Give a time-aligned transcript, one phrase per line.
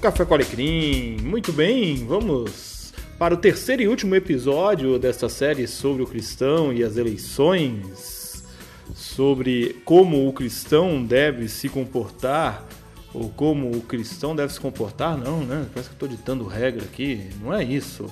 [0.00, 1.18] Café com Alecrim.
[1.22, 6.82] Muito bem, vamos para o terceiro e último episódio desta série sobre o cristão e
[6.82, 8.42] as eleições,
[8.94, 12.66] sobre como o cristão deve se comportar,
[13.12, 15.66] ou como o cristão deve se comportar, não, né?
[15.74, 18.06] Parece que estou ditando regra aqui, não é isso.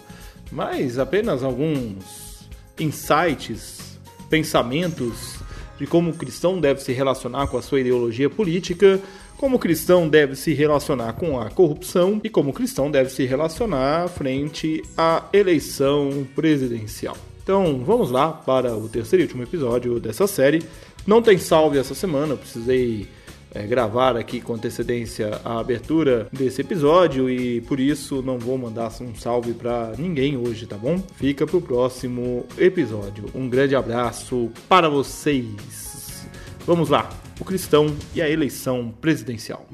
[0.52, 3.98] Mas apenas alguns insights,
[4.28, 5.36] pensamentos
[5.78, 9.00] de como o cristão deve se relacionar com a sua ideologia política
[9.38, 13.24] como o cristão deve se relacionar com a corrupção e como o cristão deve se
[13.24, 17.16] relacionar frente à eleição presidencial.
[17.42, 20.62] Então vamos lá para o terceiro e último episódio dessa série.
[21.06, 23.06] Não tem salve essa semana, precisei
[23.54, 28.90] é, gravar aqui com antecedência a abertura desse episódio e por isso não vou mandar
[29.00, 31.00] um salve para ninguém hoje, tá bom?
[31.14, 33.26] Fica para o próximo episódio.
[33.34, 36.26] Um grande abraço para vocês.
[36.66, 37.08] Vamos lá
[37.40, 39.66] o cristão e a eleição presidencial.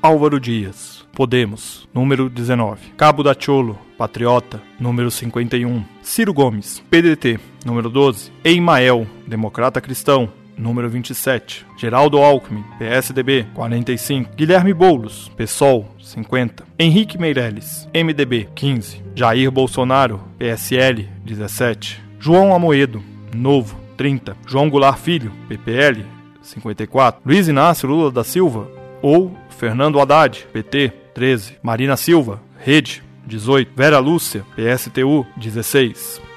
[0.00, 2.92] Álvaro Dias, Podemos, número 19.
[2.96, 5.84] Cabo da Cholo, Patriota, número 51.
[6.00, 8.30] Ciro Gomes, PDT, número 12.
[8.44, 11.64] Eimael, Democrata Cristão, número 27.
[11.76, 14.34] Geraldo Alckmin, PSDB, 45.
[14.36, 16.64] Guilherme Boulos, PSOL, 50.
[16.78, 19.02] Henrique Meirelles, MDB, 15.
[19.14, 22.02] Jair Bolsonaro, PSL, 17.
[22.18, 23.02] João Amoedo,
[23.34, 24.36] Novo, 30.
[24.46, 26.04] João Goulart Filho, PPL,
[26.42, 27.20] 54.
[27.24, 28.68] Luiz Inácio Lula da Silva
[29.00, 31.58] ou Fernando Haddad, PT, 13.
[31.62, 33.70] Marina Silva, Rede, 18.
[33.76, 36.27] Vera Lúcia, PSTU, 16.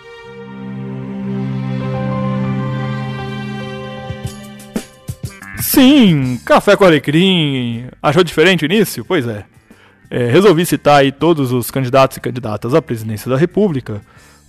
[5.71, 7.85] Sim, café com alecrim.
[8.03, 9.05] Achou diferente o início?
[9.05, 9.45] Pois é.
[10.09, 10.29] é.
[10.29, 14.01] resolvi citar aí todos os candidatos e candidatas à presidência da República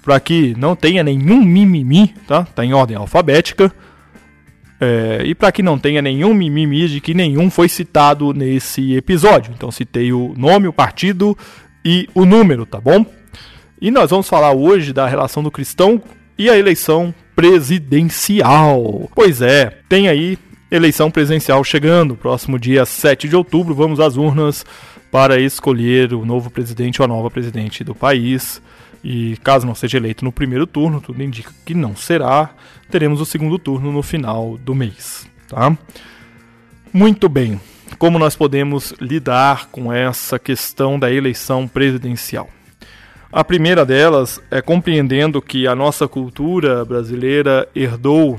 [0.02, 2.42] para que não tenha nenhum mimimi, tá?
[2.42, 3.72] Tá em ordem alfabética.
[4.80, 9.54] É, e para que não tenha nenhum mimimi de que nenhum foi citado nesse episódio.
[9.56, 11.38] Então citei o nome, o partido
[11.84, 13.06] e o número, tá bom?
[13.80, 16.02] E nós vamos falar hoje da relação do cristão
[16.36, 19.08] e a eleição presidencial.
[19.14, 20.36] Pois é, tem aí
[20.74, 24.64] eleição presidencial chegando, próximo dia 7 de outubro, vamos às urnas
[25.10, 28.62] para escolher o novo presidente ou a nova presidente do país.
[29.04, 32.50] E caso não seja eleito no primeiro turno, tudo indica que não será,
[32.90, 35.76] teremos o segundo turno no final do mês, tá?
[36.92, 37.60] Muito bem.
[37.98, 42.48] Como nós podemos lidar com essa questão da eleição presidencial?
[43.30, 48.38] A primeira delas é compreendendo que a nossa cultura brasileira herdou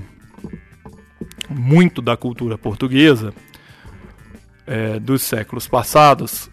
[1.53, 3.33] muito da cultura portuguesa
[4.65, 6.49] é, dos séculos passados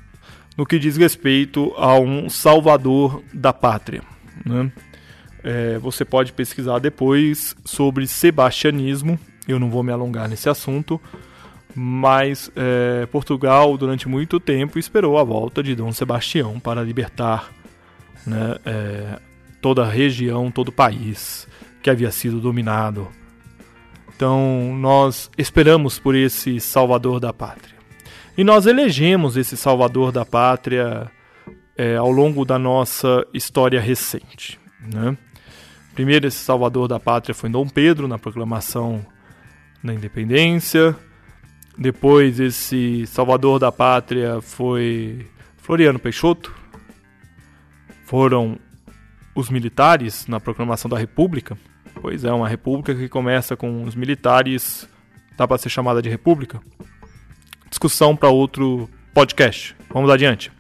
[0.57, 4.03] no que diz respeito a um salvador da pátria.
[4.45, 4.71] Né?
[5.43, 9.19] É, você pode pesquisar depois sobre sebastianismo,
[9.49, 11.01] eu não vou me alongar nesse assunto,
[11.75, 17.51] mas é, Portugal durante muito tempo esperou a volta de Dom Sebastião para libertar
[18.27, 19.19] né, é,
[19.63, 21.49] toda a região, todo o país
[21.83, 23.09] que havia sido dominado
[24.21, 27.75] então, nós esperamos por esse salvador da pátria.
[28.37, 31.11] E nós elegemos esse salvador da pátria
[31.75, 34.61] é, ao longo da nossa história recente.
[34.79, 35.17] Né?
[35.95, 39.03] Primeiro, esse salvador da pátria foi Dom Pedro, na proclamação
[39.83, 40.95] da independência.
[41.79, 45.27] Depois, esse salvador da pátria foi
[45.57, 46.55] Floriano Peixoto.
[48.05, 48.59] Foram
[49.35, 51.57] os militares na proclamação da República.
[52.01, 54.89] Pois é, uma república que começa com os militares.
[55.37, 56.61] Dá para ser chamada de república?
[57.69, 59.77] Discussão para outro podcast.
[59.91, 60.51] Vamos adiante.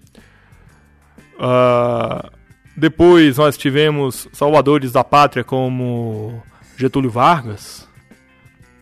[1.36, 2.30] Uh,
[2.76, 6.42] depois nós tivemos salvadores da pátria como
[6.76, 7.88] Getúlio Vargas,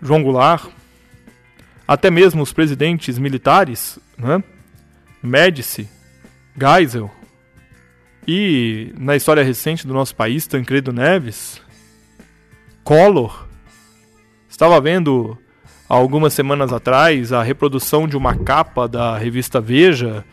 [0.02, 0.68] João Goulart,
[1.86, 4.42] até mesmo os presidentes militares, né?
[5.22, 5.88] Médici,
[6.56, 7.10] Geisel,
[8.26, 11.60] e na história recente do nosso país, Tancredo Neves,
[12.88, 13.46] Collor.
[14.48, 15.36] Estava vendo
[15.86, 20.24] algumas semanas atrás a reprodução de uma capa da revista Veja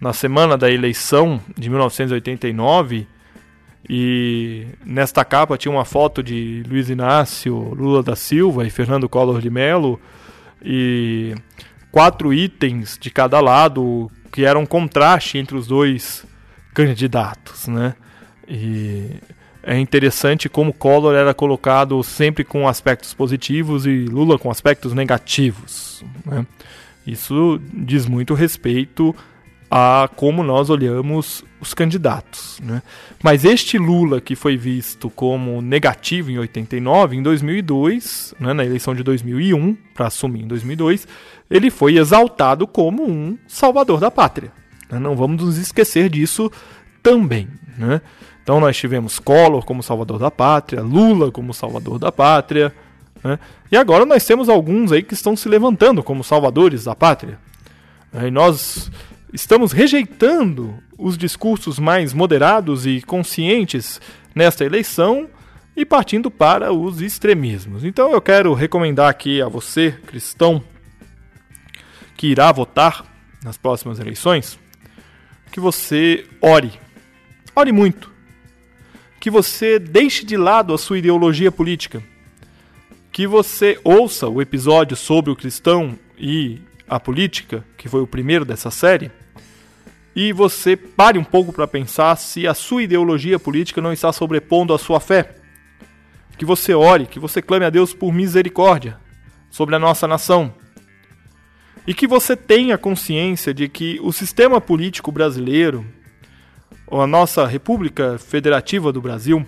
[0.00, 3.08] na semana da eleição de 1989
[3.90, 9.40] e nesta capa tinha uma foto de Luiz Inácio Lula da Silva e Fernando Collor
[9.40, 10.00] de Mello
[10.64, 11.34] e
[11.90, 16.24] quatro itens de cada lado que eram um contraste entre os dois
[16.72, 17.96] candidatos, né?
[18.46, 19.16] E
[19.66, 26.04] é interessante como Collor era colocado sempre com aspectos positivos e Lula com aspectos negativos.
[26.24, 26.46] Né?
[27.06, 29.14] Isso diz muito respeito
[29.70, 32.60] a como nós olhamos os candidatos.
[32.62, 32.82] Né?
[33.22, 38.94] Mas este Lula, que foi visto como negativo em 89, em 2002, né, na eleição
[38.94, 41.08] de 2001, para assumir em 2002,
[41.50, 44.52] ele foi exaltado como um salvador da pátria.
[44.90, 46.52] Não vamos nos esquecer disso
[47.02, 47.48] também.
[47.76, 48.00] Né?
[48.44, 52.74] Então nós tivemos Collor como salvador da pátria, Lula como salvador da pátria,
[53.24, 53.38] né?
[53.72, 57.38] e agora nós temos alguns aí que estão se levantando como salvadores da pátria.
[58.12, 58.90] E nós
[59.32, 63.98] estamos rejeitando os discursos mais moderados e conscientes
[64.34, 65.26] nesta eleição
[65.74, 67.82] e partindo para os extremismos.
[67.82, 70.62] Então eu quero recomendar aqui a você, cristão,
[72.14, 73.06] que irá votar
[73.42, 74.58] nas próximas eleições,
[75.50, 76.72] que você ore.
[77.56, 78.13] Ore muito
[79.24, 82.02] que você deixe de lado a sua ideologia política,
[83.10, 88.44] que você ouça o episódio sobre o cristão e a política, que foi o primeiro
[88.44, 89.10] dessa série,
[90.14, 94.74] e você pare um pouco para pensar se a sua ideologia política não está sobrepondo
[94.74, 95.36] a sua fé.
[96.36, 99.00] Que você ore, que você clame a Deus por misericórdia
[99.50, 100.54] sobre a nossa nação.
[101.86, 105.82] E que você tenha consciência de que o sistema político brasileiro
[106.90, 109.46] a nossa República Federativa do Brasil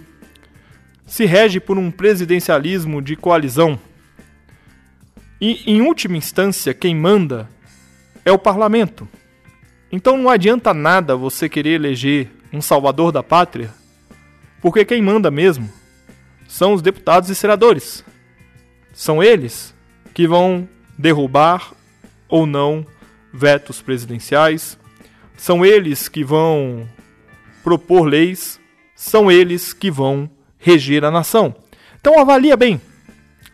[1.06, 3.78] se rege por um presidencialismo de coalizão.
[5.40, 7.48] E, em última instância, quem manda
[8.24, 9.08] é o parlamento.
[9.92, 13.72] Então não adianta nada você querer eleger um salvador da pátria,
[14.60, 15.70] porque quem manda mesmo
[16.48, 18.04] são os deputados e senadores.
[18.92, 19.74] São eles
[20.12, 20.68] que vão
[20.98, 21.72] derrubar
[22.28, 22.84] ou não
[23.32, 24.78] vetos presidenciais,
[25.36, 26.88] são eles que vão
[27.66, 28.60] propor leis,
[28.94, 31.52] são eles que vão reger a nação.
[32.00, 32.80] Então avalia bem,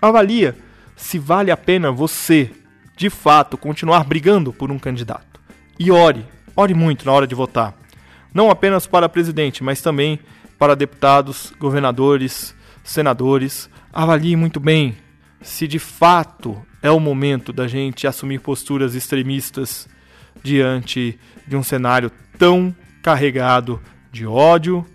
[0.02, 0.54] avalia
[0.94, 2.50] se vale a pena você,
[2.94, 5.40] de fato, continuar brigando por um candidato.
[5.78, 7.74] E ore, ore muito na hora de votar.
[8.34, 10.18] Não apenas para presidente, mas também
[10.58, 12.54] para deputados, governadores,
[12.84, 13.70] senadores.
[13.90, 14.94] Avalie muito bem
[15.40, 19.88] se de fato é o momento da gente assumir posturas extremistas
[20.42, 23.80] diante de um cenário tão carregado
[24.12, 24.86] de ódio,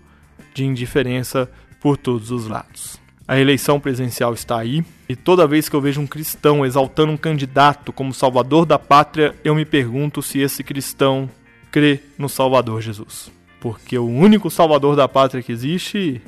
[0.54, 1.50] de indiferença
[1.80, 2.98] por todos os lados.
[3.26, 7.16] A eleição presidencial está aí, e toda vez que eu vejo um cristão exaltando um
[7.16, 11.28] candidato como salvador da pátria, eu me pergunto se esse cristão
[11.70, 13.30] crê no Salvador Jesus.
[13.60, 16.22] Porque o único salvador da pátria que existe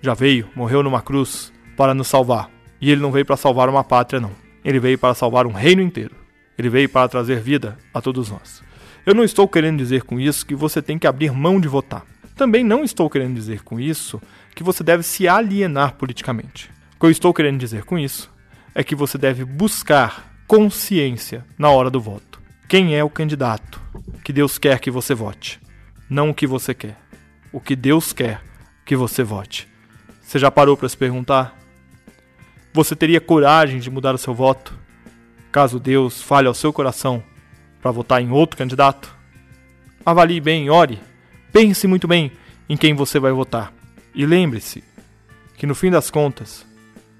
[0.00, 2.50] já veio, morreu numa cruz para nos salvar.
[2.80, 4.30] E ele não veio para salvar uma pátria, não.
[4.64, 6.14] Ele veio para salvar um reino inteiro.
[6.56, 8.62] Ele veio para trazer vida a todos nós.
[9.06, 12.04] Eu não estou querendo dizer com isso que você tem que abrir mão de votar.
[12.38, 14.22] Também não estou querendo dizer com isso
[14.54, 16.70] que você deve se alienar politicamente.
[16.94, 18.30] O que eu estou querendo dizer com isso
[18.72, 22.40] é que você deve buscar consciência na hora do voto.
[22.68, 23.82] Quem é o candidato
[24.22, 25.60] que Deus quer que você vote?
[26.08, 26.96] Não o que você quer.
[27.52, 28.40] O que Deus quer
[28.86, 29.68] que você vote.
[30.22, 31.58] Você já parou para se perguntar?
[32.72, 34.78] Você teria coragem de mudar o seu voto
[35.50, 37.20] caso Deus fale ao seu coração
[37.82, 39.12] para votar em outro candidato?
[40.06, 41.00] Avalie bem, ore
[41.52, 42.32] Pense muito bem
[42.68, 43.72] em quem você vai votar.
[44.14, 44.84] E lembre-se
[45.56, 46.66] que no fim das contas,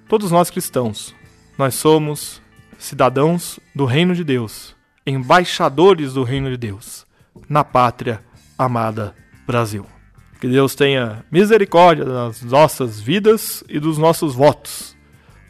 [0.09, 1.15] todos nós cristãos,
[1.57, 2.41] nós somos
[2.79, 4.77] cidadãos do reino de Deus,
[5.07, 7.07] embaixadores do reino de Deus,
[7.49, 8.23] na pátria
[8.57, 9.15] amada
[9.47, 9.85] Brasil.
[10.41, 14.97] Que Deus tenha misericórdia das nossas vidas e dos nossos votos.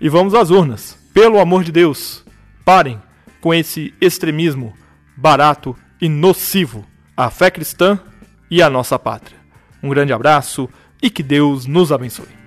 [0.00, 0.96] E vamos às urnas.
[1.12, 2.24] Pelo amor de Deus,
[2.64, 3.00] parem
[3.40, 4.72] com esse extremismo
[5.16, 6.86] barato e nocivo.
[7.16, 8.00] A fé cristã
[8.50, 9.38] e a nossa pátria.
[9.82, 10.68] Um grande abraço
[11.02, 12.38] e que Deus nos abençoe.